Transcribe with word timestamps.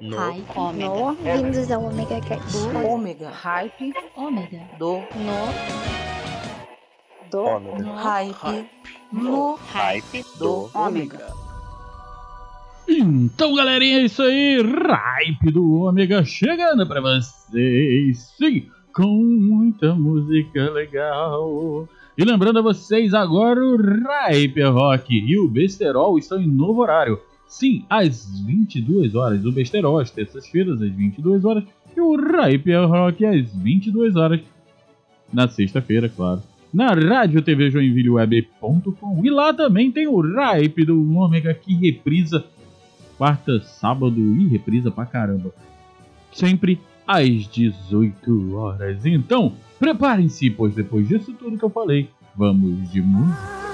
No. 0.00 0.16
Hype. 0.16 0.44
Ômega. 0.56 0.88
No, 0.88 1.12
vindos 1.14 1.70
ao 1.72 1.84
Omega 1.84 2.20
Cast. 2.20 2.56
Ômega. 2.86 3.30
Hype. 3.30 3.92
Ômega. 4.16 4.60
Do. 4.78 4.98
No. 4.98 5.48
Do 7.30 7.40
Ômega. 7.40 7.94
Hype. 7.94 8.70
No. 9.12 9.54
Hype 9.56 10.24
Do. 10.38 10.70
Ômega. 10.72 11.32
Então, 12.88 13.54
galerinha, 13.54 13.98
é 13.98 14.04
isso 14.04 14.22
aí. 14.22 14.62
Hype 14.62 15.50
do 15.50 15.82
Ômega 15.82 16.24
chegando 16.24 16.86
pra 16.86 17.00
vocês. 17.00 18.34
Sim, 18.38 18.70
com 18.94 19.06
muita 19.06 19.94
música 19.94 20.70
legal. 20.70 21.88
E 22.16 22.24
lembrando 22.24 22.60
a 22.60 22.62
vocês, 22.62 23.12
agora 23.14 23.60
o 23.60 23.76
Hype 23.76 24.62
Rock 24.62 25.12
e 25.12 25.38
o 25.38 25.48
Besterol 25.48 26.18
estão 26.18 26.40
em 26.40 26.46
novo 26.46 26.82
horário. 26.82 27.20
Sim, 27.48 27.84
às 27.88 28.40
22 28.44 29.14
horas. 29.14 29.44
O 29.44 29.50
Besterol 29.50 29.98
às 29.98 30.10
terças-feiras, 30.10 30.80
às 30.82 30.92
22 30.92 31.44
horas. 31.44 31.64
E 31.96 32.00
o 32.00 32.14
Hype 32.14 32.74
Rock 32.74 33.24
às 33.24 33.52
22 33.54 34.14
horas. 34.14 34.40
Na 35.32 35.48
sexta-feira, 35.48 36.08
claro. 36.08 36.42
Na 36.72 36.92
Rádio 36.92 37.40
TV 37.42 37.70
Joinville 37.70 38.10
Web.com. 38.10 39.22
E 39.24 39.30
lá 39.30 39.52
também 39.54 39.90
tem 39.90 40.06
o 40.06 40.20
Hype 40.20 40.84
do 40.84 41.00
Ômega 41.16 41.54
que 41.54 41.74
reprisa 41.74 42.44
quarta, 43.18 43.60
sábado 43.60 44.20
e 44.20 44.46
reprisa 44.46 44.90
pra 44.90 45.04
caramba. 45.04 45.52
Sempre 46.32 46.78
às 47.06 47.26
18 47.48 48.54
horas. 48.54 49.04
Então, 49.04 49.54
preparem-se, 49.78 50.50
pois 50.50 50.74
depois 50.74 51.08
disso 51.08 51.32
tudo 51.32 51.58
que 51.58 51.64
eu 51.64 51.70
falei, 51.70 52.08
vamos 52.36 52.90
de 52.92 53.02
música. 53.02 53.67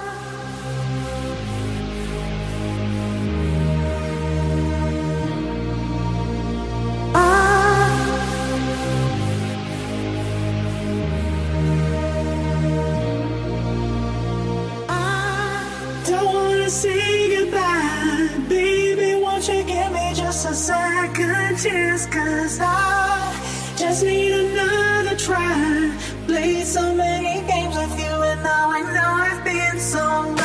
Chance? 21.65 22.05
Cause 22.05 22.59
I 22.61 23.75
just 23.77 24.03
need 24.03 24.31
another 24.31 25.15
try. 25.17 25.91
Played 26.27 26.65
so 26.65 26.93
many 26.93 27.45
games 27.47 27.75
with 27.75 27.97
you, 27.99 28.13
and 28.29 28.41
now 28.43 28.69
I 28.69 28.81
know 28.93 29.11
I've 29.27 29.43
been 29.43 29.79
so 29.79 30.35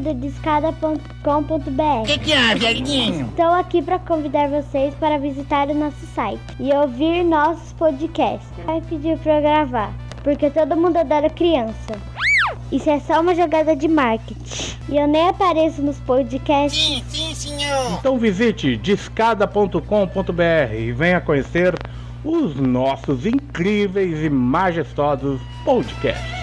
Do 0.03 0.15
discada.com.br. 0.15 2.07
que, 2.07 2.19
que 2.19 2.33
é, 2.33 2.55
velhinho? 2.55 3.27
Estou 3.27 3.53
aqui 3.55 3.81
para 3.81 3.99
convidar 4.01 4.49
vocês 4.49 4.95
para 4.97 5.19
visitar 5.19 5.69
o 5.69 5.75
nosso 5.75 6.05
site 6.15 6.41
e 6.59 6.73
ouvir 6.75 7.25
nossos 7.25 7.73
podcasts. 7.73 8.49
Vai 8.67 8.81
pedir 8.83 9.17
para 9.19 9.37
eu 9.37 9.43
gravar, 9.43 9.93
porque 10.23 10.51
todo 10.51 10.77
mundo 10.77 10.97
adora 10.97 11.31
criança. 11.31 11.95
Isso 12.71 12.91
é 12.91 12.99
só 13.01 13.21
uma 13.21 13.35
jogada 13.35 13.77
de 13.77 13.87
marketing. 13.87 14.77
E 14.89 14.97
eu 14.97 15.07
nem 15.07 15.29
apareço 15.29 15.81
nos 15.83 15.99
podcasts. 16.01 16.83
Sim, 16.83 17.05
sim, 17.09 17.35
senhor. 17.35 17.99
Então 17.99 18.19
visite 18.19 18.77
discada.com.br 18.77 20.75
e 20.77 20.91
venha 20.93 21.21
conhecer 21.21 21.75
os 22.25 22.57
nossos 22.57 23.27
incríveis 23.27 24.23
e 24.25 24.31
majestosos 24.31 25.41
podcasts. 25.65 26.42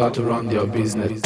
How 0.00 0.08
to 0.08 0.22
run 0.22 0.48
their 0.48 0.64
business. 0.64 1.20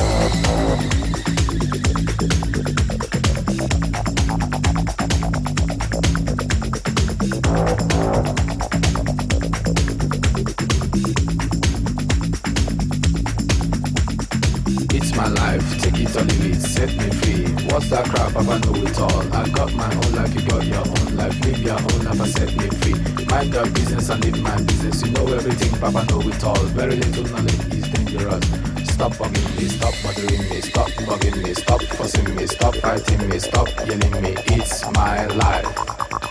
It's 14.91 15.15
my 15.15 15.29
life, 15.29 15.81
take 15.81 16.01
it 16.01 16.17
or 16.17 16.23
leave 16.25 16.47
it, 16.47 16.61
set 16.61 16.89
me 16.97 17.11
free. 17.11 17.47
What's 17.71 17.91
that 17.91 18.07
crap? 18.07 18.33
Papa 18.33 18.59
know 18.59 18.75
it 18.75 18.99
all. 18.99 19.23
I 19.33 19.49
got 19.51 19.73
my 19.75 19.95
own 19.95 20.15
life, 20.17 20.35
you 20.35 20.43
got 20.49 20.67
your 20.67 20.79
own 20.79 21.17
life. 21.17 21.45
Live 21.45 21.61
your 21.61 21.79
own 21.79 22.05
life 22.07 22.21
and 22.21 22.29
set 22.29 22.57
me 22.57 22.69
free. 22.81 23.25
Mind 23.27 23.55
your 23.55 23.67
business 23.67 24.09
and 24.09 24.25
live 24.25 24.43
my 24.43 24.57
business. 24.63 25.01
You 25.07 25.13
know 25.13 25.29
everything, 25.29 25.79
Papa 25.79 26.05
know 26.11 26.21
it 26.23 26.43
all. 26.43 26.59
Very 26.75 26.97
little 26.97 27.23
knowledge 27.23 27.73
is 27.73 27.89
dangerous. 27.89 28.64
Stop 28.95 29.13
bugging 29.15 29.57
me, 29.57 29.65
stop 29.69 29.95
bothering 30.05 30.49
me, 30.51 30.61
stop 30.61 30.89
bugging 31.07 31.43
me, 31.43 31.53
stop 31.53 31.83
fussing 31.83 32.37
me, 32.37 32.47
stop 32.47 32.77
fighting 32.77 33.29
me, 33.29 33.41
stop 33.41 33.69
yelling 33.79 34.23
me. 34.23 34.37
It's 34.55 34.85
my 34.93 35.27
life. 35.27 35.67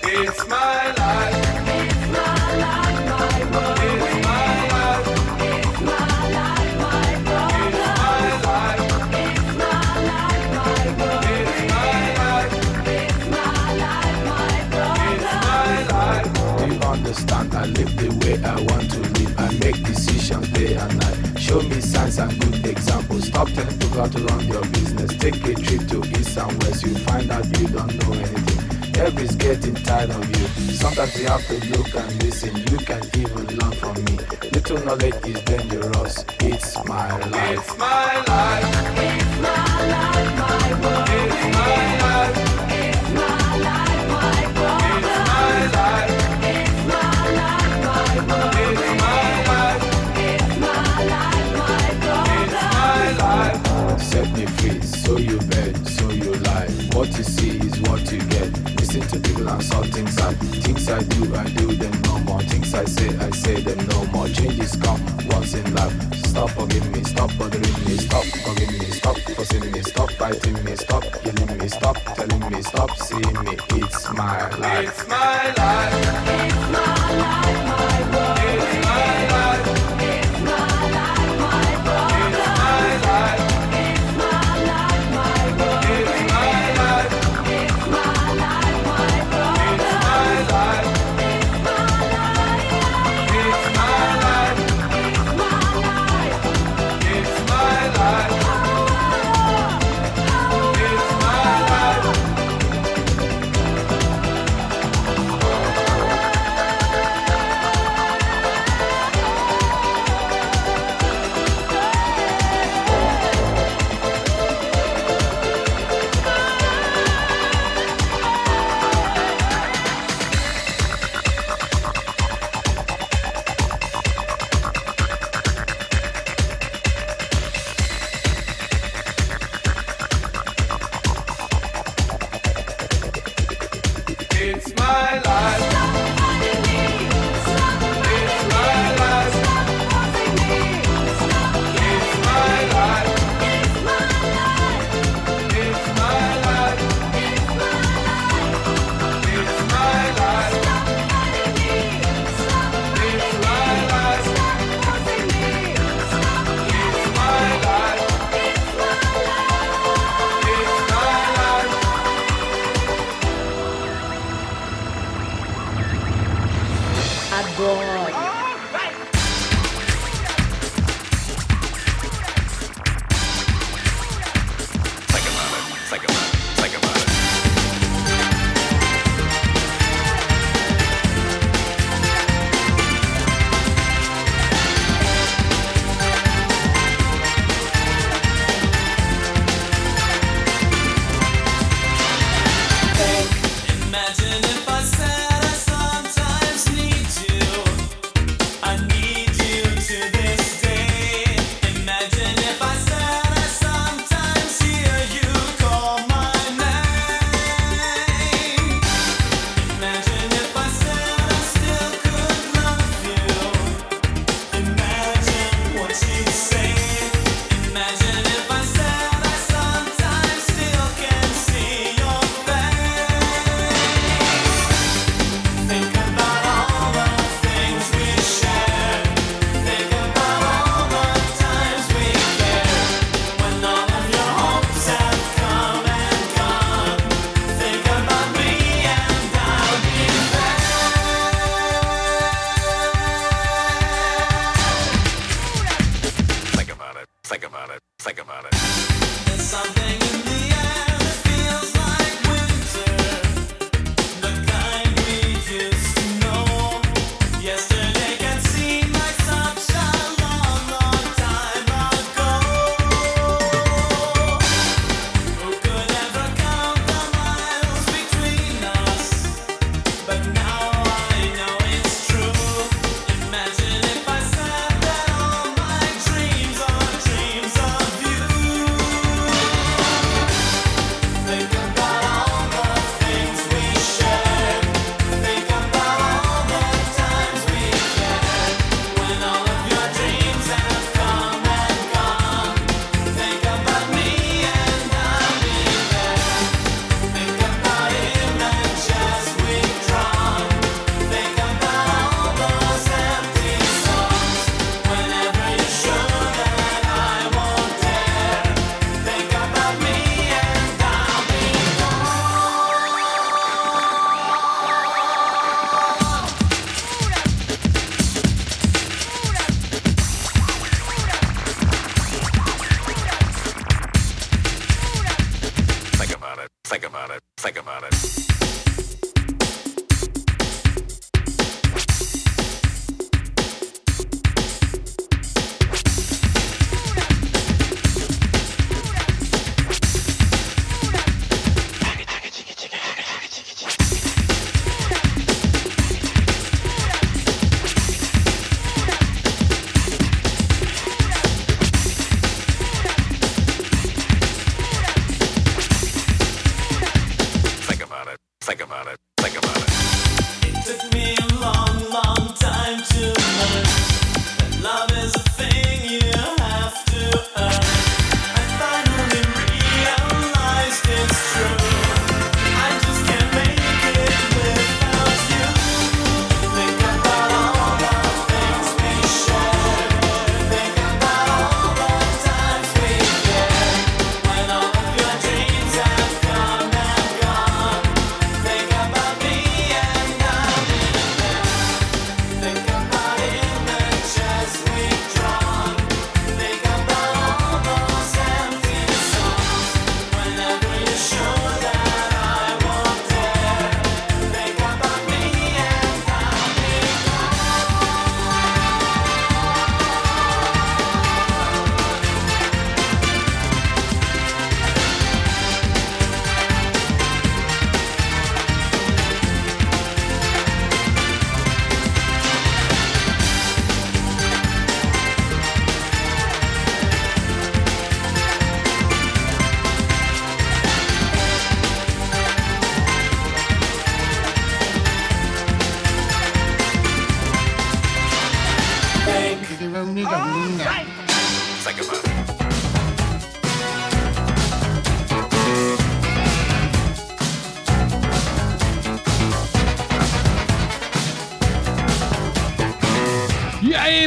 It's 0.04 0.48
my 0.48 0.94
life. 0.98 1.44
Do 16.58 16.74
you 16.74 16.80
understand? 16.80 17.54
I 17.56 17.66
live 17.66 17.96
the 17.98 18.10
way 18.24 18.42
I 18.42 18.56
want 18.56 18.90
to 18.90 19.00
live. 19.00 19.38
I 19.38 19.52
make 19.60 19.84
decisions 19.84 20.48
day 20.52 20.76
and 20.76 20.98
night. 20.98 21.13
Show 21.44 21.62
me 21.62 21.82
signs 21.82 22.20
and 22.20 22.40
good 22.40 22.66
examples. 22.66 23.28
Stop 23.28 23.50
telling 23.50 23.78
people 23.78 24.08
to 24.10 24.20
run 24.24 24.48
your 24.48 24.62
business. 24.62 25.12
Take 25.18 25.36
a 25.46 25.54
trip 25.54 25.88
to 25.90 26.02
east 26.18 26.38
and 26.38 26.64
west. 26.64 26.84
You 26.84 26.96
find 27.00 27.30
out 27.30 27.46
you 27.60 27.68
don't 27.68 27.94
know 28.00 28.14
anything. 28.14 28.96
Everybody's 28.96 29.36
getting 29.36 29.76
tired 29.76 30.12
of 30.12 30.24
you. 30.30 30.48
Sometimes 30.74 31.20
you 31.20 31.28
have 31.28 31.46
to 31.48 31.56
look 31.72 31.94
and 31.96 32.24
listen. 32.24 32.56
You 32.72 32.78
can 32.78 33.04
even 33.18 33.58
learn 33.58 33.74
from 33.74 33.96
me. 34.06 34.20
Little 34.54 34.86
knowledge 34.86 35.16
is 35.28 35.42
dangerous. 35.42 36.24
It's 36.40 36.82
my 36.86 37.18
life. 37.28 37.60
It's 37.60 37.78
my 37.78 38.24
life. 38.26 38.84
Set 41.84 42.13
You 57.24 57.30
see 57.30 57.58
is 57.60 57.80
what 57.88 58.12
you 58.12 58.20
get. 58.36 58.52
Listen 58.76 59.00
to 59.00 59.18
people 59.18 59.48
and 59.48 59.64
saw 59.64 59.82
things 59.84 60.18
I 60.20 60.34
things 60.34 60.90
I 60.90 61.02
do, 61.04 61.34
I 61.34 61.46
do 61.46 61.68
them 61.68 62.02
no 62.02 62.20
more. 62.20 62.42
Things 62.42 62.74
I 62.74 62.84
say, 62.84 63.16
I 63.18 63.30
say 63.30 63.62
them 63.62 63.78
no 63.88 64.06
more. 64.08 64.28
Changes 64.28 64.76
come 64.76 65.00
once 65.30 65.54
in 65.54 65.74
life. 65.74 65.94
Stop 66.26 66.50
bugging 66.50 66.92
me, 66.92 67.02
stop 67.06 67.32
bothering 67.38 67.80
me, 67.86 67.96
stop 67.96 68.26
bugging 68.44 68.78
me, 68.78 68.88
stop 68.92 69.16
fussing 69.38 69.72
me, 69.72 69.82
stop 69.84 70.12
fighting 70.12 70.62
me, 70.66 70.76
stop 70.76 71.06
yelling 71.24 71.58
me, 71.58 71.70
stop 71.70 71.96
telling 71.96 72.52
me, 72.52 72.62
stop 72.62 72.92
seeing 72.98 73.40
me. 73.46 73.58
It's 73.70 74.12
my 74.12 74.50
life. 74.58 74.90
It's 74.90 75.08
my 75.08 75.54
life. 75.56 76.04
Think 79.64 80.03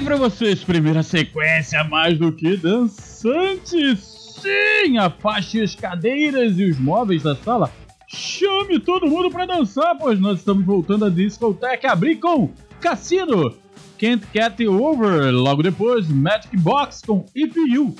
Aí, 0.06 0.08
pra 0.08 0.16
vocês, 0.16 0.62
primeira 0.62 1.02
sequência 1.02 1.82
mais 1.82 2.16
do 2.16 2.30
que 2.30 2.56
dançante. 2.56 3.96
Sim, 3.96 4.98
afaste 4.98 5.60
as 5.60 5.74
cadeiras 5.74 6.56
e 6.60 6.64
os 6.70 6.78
móveis 6.78 7.24
da 7.24 7.34
sala. 7.34 7.72
Chame 8.06 8.78
todo 8.78 9.08
mundo 9.08 9.28
pra 9.32 9.46
dançar, 9.46 9.98
pois 9.98 10.20
nós 10.20 10.38
estamos 10.38 10.64
voltando 10.64 11.06
a 11.06 11.10
discoteca 11.10 11.90
abrir 11.90 12.20
com 12.20 12.52
Cassino, 12.80 13.52
Can't 13.98 14.24
Get 14.32 14.60
Over. 14.68 15.32
Logo 15.32 15.60
depois, 15.60 16.06
Magic 16.06 16.56
Box 16.56 17.02
com 17.04 17.26
If 17.34 17.56
You. 17.56 17.92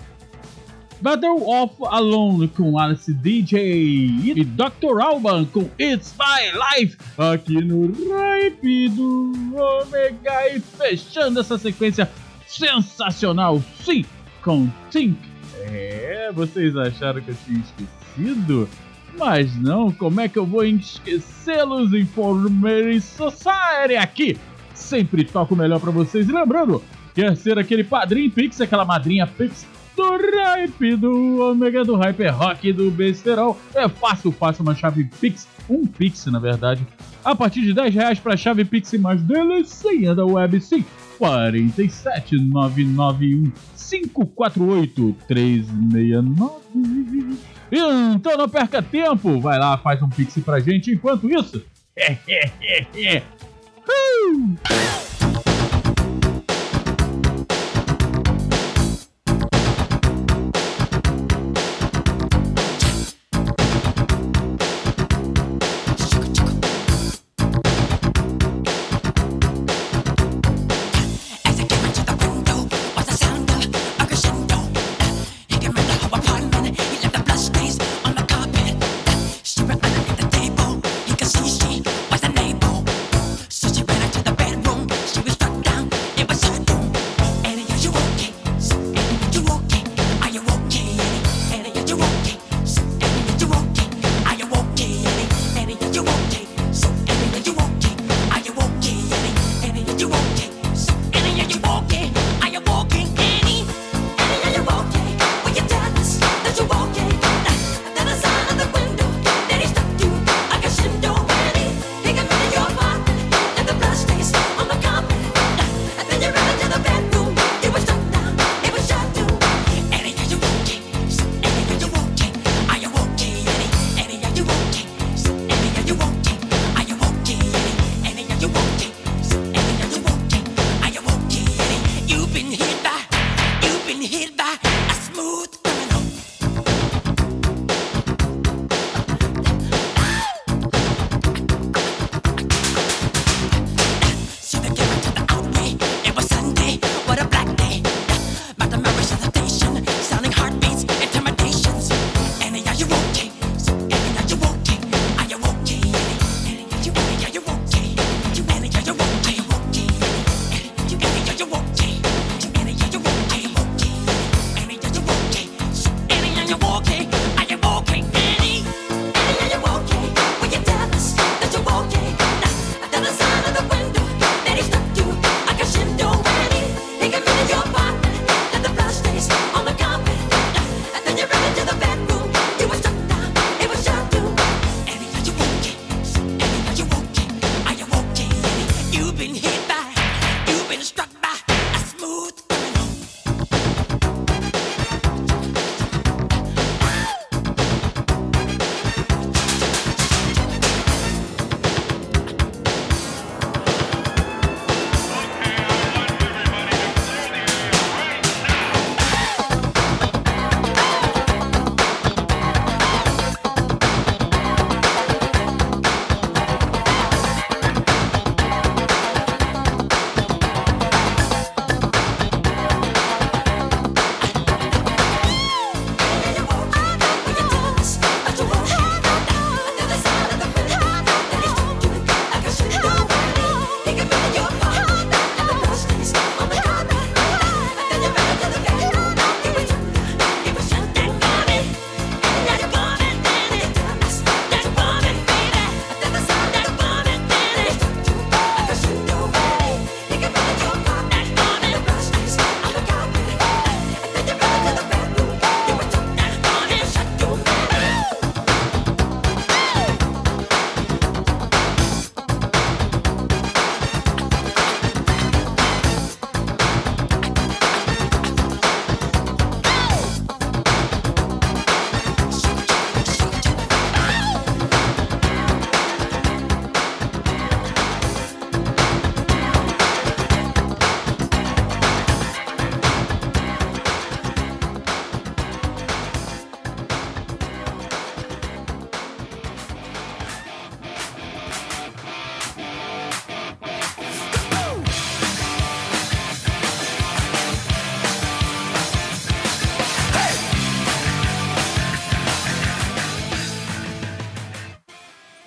Battle 1.01 1.43
of 1.47 1.75
Alone 1.91 2.49
com 2.49 2.79
Alice 2.79 3.13
DJ 3.13 4.07
e 4.25 4.45
Dr. 4.45 5.01
Alban 5.01 5.45
com 5.45 5.69
It's 5.79 6.15
My 6.19 6.81
Life 6.81 6.97
aqui 7.19 7.61
no 7.63 7.89
Ripe 7.89 8.89
do 8.89 9.33
Omega 9.55 10.55
e 10.55 10.61
fechando 10.61 11.41
essa 11.41 11.59
sequência 11.59 12.11
sensacional, 12.47 13.63
sim, 13.85 14.05
com 14.43 14.69
Think. 14.91 15.19
É, 15.61 16.31
vocês 16.35 16.75
acharam 16.77 17.21
que 17.21 17.31
eu 17.31 17.37
tinha 17.45 17.61
esquecido? 17.61 18.69
Mas 19.19 19.55
não, 19.57 19.93
como 19.93 20.21
é 20.21 20.29
que 20.29 20.39
eu 20.39 20.47
vou 20.47 20.65
esquecê-los? 20.65 21.93
Informer 21.93 23.01
Society 23.03 23.97
aqui! 23.99 24.39
Sempre 24.75 25.25
toco 25.25 25.55
melhor 25.55 25.81
pra 25.81 25.91
vocês. 25.91 26.29
E 26.29 26.33
lembrando, 26.33 26.83
quer 27.15 27.37
ser 27.37 27.59
aquele 27.59 27.85
padrinho 27.85 28.31
Pix, 28.31 28.61
aquela 28.61 28.85
madrinha 28.85 29.27
Pix 29.27 29.67
do 29.97 30.03
Hype, 30.45 30.97
do 30.97 31.41
Omega 31.41 31.83
do 31.85 31.97
Hype, 31.97 32.23
é 32.23 32.29
rock 32.29 32.73
do 32.73 32.89
besterol. 32.91 33.59
É 33.75 33.89
fácil, 33.89 34.31
fácil, 34.31 34.63
uma 34.63 34.75
chave 34.75 35.05
Pix, 35.21 35.49
um 35.69 35.85
Pix 35.87 36.27
na 36.27 36.39
verdade. 36.39 36.87
A 37.25 37.35
partir 37.35 37.63
de 37.63 37.73
10 37.73 37.95
reais 37.95 38.21
pra 38.21 38.37
chave 38.37 38.63
Pix 38.65 38.93
mais 38.95 39.21
delicinha 39.23 40.15
da 40.15 40.25
web, 40.25 40.61
sim. 40.61 40.85
47991 41.19 43.51
548 43.75 45.17
369 45.27 47.39
Então 48.15 48.37
não 48.37 48.49
perca 48.49 48.81
tempo, 48.83 49.41
vai 49.41 49.59
lá, 49.59 49.77
faz 49.79 50.01
um 50.03 50.11
Pix 50.11 50.39
pra 50.45 50.61
gente. 50.61 50.93
Enquanto 50.93 51.29
isso, 51.31 51.65
Uh! 53.89 55.16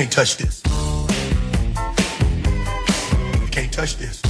Can't 0.00 0.12
touch 0.12 0.38
this. 0.38 0.62
You 3.42 3.48
can't 3.50 3.70
touch 3.70 3.98
this. 3.98 4.22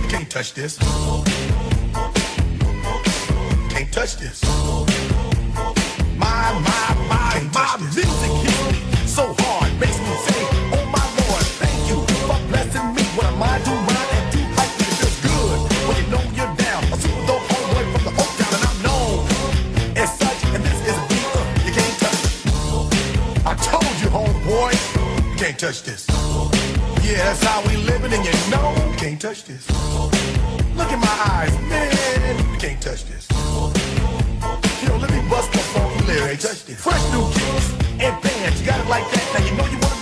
You 0.00 0.08
can't 0.08 0.30
touch 0.30 0.54
this. 0.54 0.78
Can't 3.68 3.92
touch 3.92 4.16
this. 4.16 4.42
My, 6.16 6.52
my, 6.64 6.94
my, 7.10 7.50
my 7.52 7.76
music 7.92 8.06
hits 8.40 8.62
me 8.72 9.06
so 9.06 9.34
hard, 9.40 9.55
can't 25.56 25.74
touch 25.74 25.82
this. 25.84 26.06
Yeah, 27.02 27.24
that's 27.24 27.42
how 27.42 27.66
we 27.66 27.76
living, 27.76 28.12
and 28.12 28.24
you 28.24 28.50
know 28.50 28.74
you 28.90 28.96
can't 28.98 29.18
touch 29.18 29.44
this. 29.44 29.66
Look 30.76 30.92
in 30.92 31.00
my 31.00 31.16
eyes, 31.32 31.58
man, 31.60 32.52
you 32.52 32.58
can't 32.58 32.80
touch 32.82 33.06
this. 33.06 33.26
Yo, 34.82 34.98
let 34.98 35.10
me 35.10 35.26
bust 35.30 35.50
the 35.52 35.58
funky 35.58 36.04
lyrics. 36.04 36.62
Fresh 36.62 37.10
new 37.10 37.24
kicks 37.32 37.72
and 38.04 38.22
bands, 38.22 38.60
you 38.60 38.66
got 38.66 38.80
it 38.80 38.88
like 38.88 39.10
that. 39.12 39.32
Now 39.32 39.46
you 39.46 39.56
know 39.56 39.64
you 39.64 39.78
wanna 39.78 39.95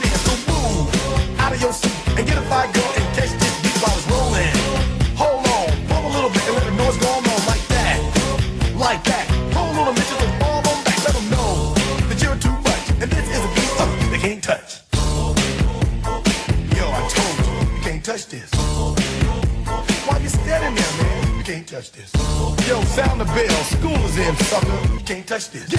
touch 25.35 25.51
this. 25.51 25.74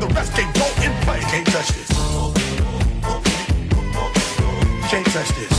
the 0.00 0.06
rest 0.14 0.32
can't 0.32 0.52
go 0.54 0.66
in 0.82 0.92
play. 1.04 1.20
Can't 1.20 1.46
touch 1.46 1.68
this. 1.76 1.90
You 4.80 4.88
can't 4.88 5.06
touch 5.06 5.28
this. 5.36 5.52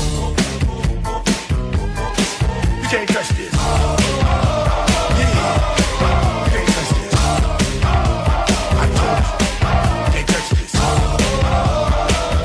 You 2.82 2.88
can't 2.90 3.10
touch 3.10 3.30
this. 3.38 3.54
Yeah. 5.18 5.36
You 6.46 6.52
can't 6.54 6.70
touch 6.74 6.90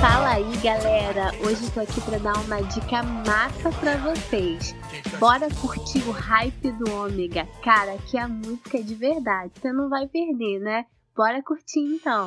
Fala 0.00 0.28
aí, 0.34 0.56
galera. 0.62 1.32
Hoje 1.40 1.64
eu 1.64 1.70
tô 1.70 1.80
aqui 1.80 2.00
para 2.02 2.18
dar 2.18 2.36
uma 2.40 2.62
dica 2.62 3.02
massa 3.02 3.70
para 3.80 3.96
vocês. 3.96 4.74
Bora 5.18 5.48
curtir 5.62 6.02
o 6.06 6.10
hype 6.10 6.72
do 6.72 6.92
Ômega. 6.92 7.48
Cara, 7.64 7.96
que 8.06 8.18
a 8.18 8.28
música 8.28 8.76
é 8.76 8.82
de 8.82 8.94
verdade. 8.94 9.50
Você 9.58 9.72
não 9.72 9.88
vai 9.88 10.06
perder, 10.06 10.60
né? 10.60 10.84
Bora 11.16 11.42
curtir 11.42 11.80
então! 11.80 12.26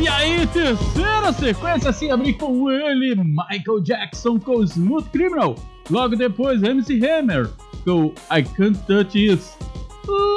E 0.00 0.08
aí, 0.08 0.46
terceira 0.48 1.32
sequência 1.32 1.92
se 1.92 2.10
abrir 2.10 2.34
com 2.34 2.70
ele, 2.70 3.14
Michael 3.14 3.80
Jackson 3.82 4.38
com 4.38 4.62
Smooth 4.62 5.08
Criminal. 5.10 5.54
Logo 5.90 6.16
depois, 6.16 6.62
MC 6.62 7.00
Hammer 7.06 7.48
com 7.84 8.12
I 8.30 8.42
Can't 8.42 8.78
Touch 8.86 9.12
This. 9.12 9.56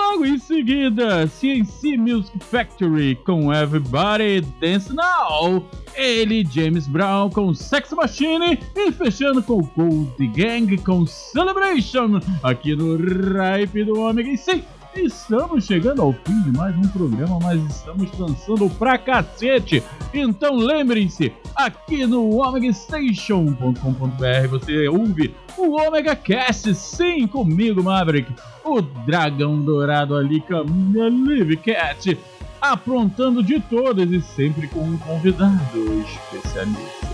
Logo 0.09 0.25
em 0.25 0.39
seguida, 0.39 1.27
CNC 1.27 1.97
Music 1.97 2.39
Factory 2.39 3.15
com 3.25 3.53
Everybody 3.53 4.39
Dance 4.59 4.91
Now. 4.93 5.69
Ele, 5.95 6.47
James 6.49 6.87
Brown 6.87 7.29
com 7.29 7.53
Sex 7.53 7.91
Machine 7.91 8.57
e 8.73 8.91
fechando 8.93 9.43
com 9.43 9.61
Gold 9.75 10.27
Gang 10.27 10.77
com 10.77 11.05
Celebration 11.05 12.21
aqui 12.41 12.73
no 12.73 12.95
Ripe 12.95 13.83
do 13.83 13.99
Ômega. 13.99 14.29
E 14.29 14.37
sim, 14.37 14.63
estamos 15.05 15.65
chegando 15.65 16.01
ao 16.01 16.13
fim 16.13 16.41
de 16.43 16.51
mais 16.51 16.75
um 16.75 16.87
programa, 16.89 17.39
mas 17.41 17.61
estamos 17.63 18.09
dançando 18.11 18.69
pra 18.71 18.97
cacete. 18.97 19.83
Então 20.13 20.55
lembrem-se, 20.55 21.33
aqui 21.55 22.05
no 22.05 22.37
omegastation.com.br 22.37 24.47
você 24.49 24.87
ouve 24.87 25.33
o 25.57 25.81
Omega 25.81 26.15
Cast, 26.15 26.73
sim, 26.75 27.27
comigo, 27.27 27.83
Maverick, 27.83 28.33
o 28.63 28.81
dragão 28.81 29.61
dourado 29.61 30.15
ali, 30.15 30.39
Camila 30.41 31.09
Live 31.09 31.57
Cat, 31.57 32.17
aprontando 32.61 33.43
de 33.43 33.59
todas 33.59 34.11
e 34.11 34.21
sempre 34.21 34.67
com 34.67 34.81
um 34.81 34.97
convidado 34.97 36.01
especialista. 36.01 37.07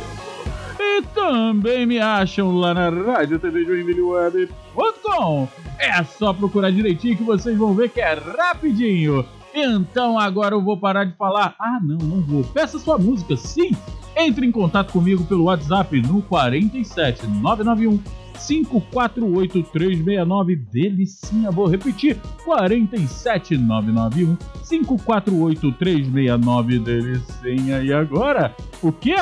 Também 1.13 1.85
me 1.85 1.99
acham 1.99 2.55
lá 2.55 2.73
na 2.73 2.89
Rádio 2.89 3.39
TV 3.39 4.01
Web.com. 4.01 5.47
É 5.79 6.03
só 6.03 6.33
procurar 6.33 6.71
direitinho 6.71 7.17
que 7.17 7.23
vocês 7.23 7.57
vão 7.57 7.73
ver 7.73 7.89
que 7.89 8.01
é 8.01 8.13
rapidinho. 8.13 9.25
Então 9.53 10.17
agora 10.17 10.55
eu 10.55 10.61
vou 10.61 10.77
parar 10.77 11.05
de 11.05 11.15
falar. 11.15 11.55
Ah, 11.59 11.79
não, 11.81 11.97
não 11.97 12.21
vou. 12.21 12.43
Peça 12.43 12.79
sua 12.79 12.97
música, 12.97 13.37
sim. 13.37 13.71
Entre 14.15 14.45
em 14.45 14.51
contato 14.51 14.91
comigo 14.91 15.23
pelo 15.25 15.45
WhatsApp 15.45 16.01
no 16.01 16.21
47 16.23 17.27
991 17.27 17.99
548 18.45 19.63
369 19.71 20.55
Delicinha, 20.55 21.51
vou 21.51 21.67
repetir 21.67 22.17
47 22.43 23.57
991 23.57 24.35
548 24.67 25.71
369 25.73 26.79
Delicinha. 26.79 27.81
E 27.83 27.93
agora, 27.93 28.55
o 28.81 28.91
que? 28.91 29.15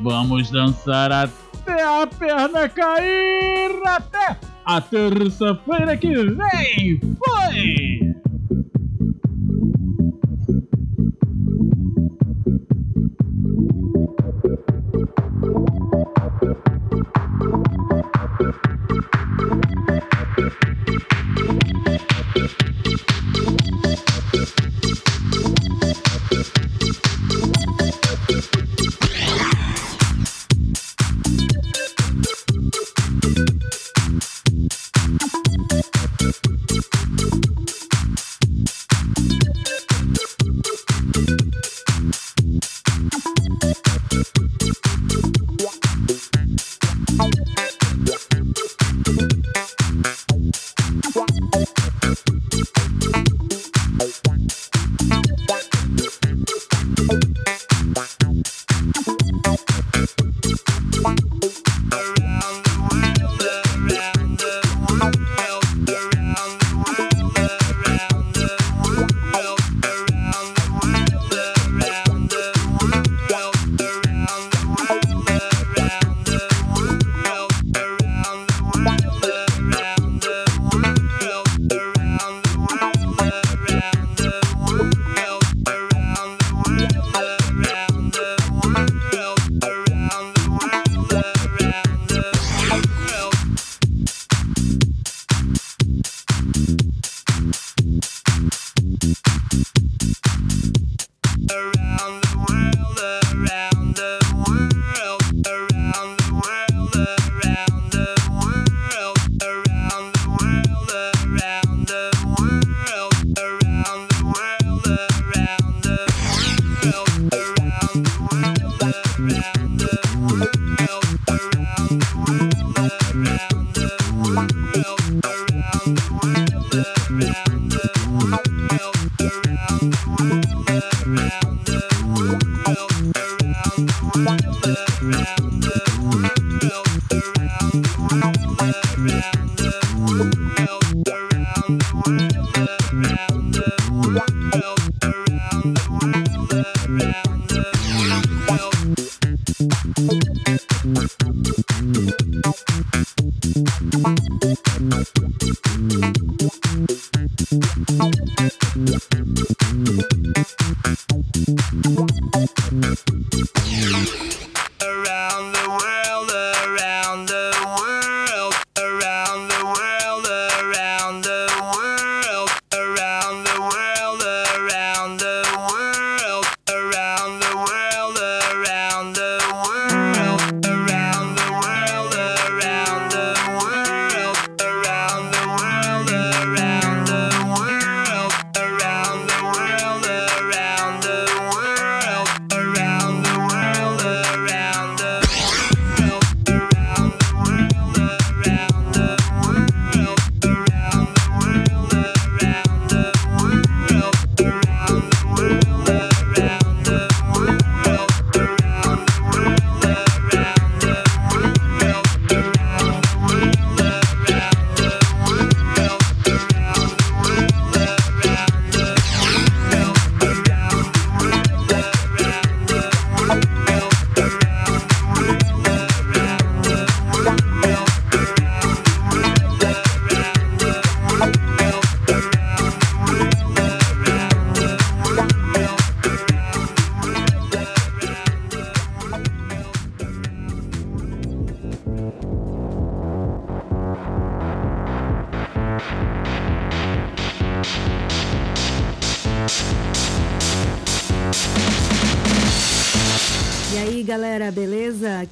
Vamos 0.00 0.50
dançar 0.50 1.10
até 1.12 1.82
a 1.82 2.06
perna 2.06 2.68
cair 2.68 3.70
até 3.86 4.36
a 4.64 4.80
terça-feira 4.80 5.96
que 5.96 6.14
vem. 6.14 7.00
Foi! 7.18 8.14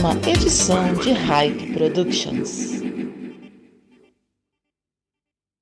Uma 0.09 0.31
edição 0.31 0.95
de 0.95 1.13
Hype 1.13 1.75
Productions. 1.75 2.78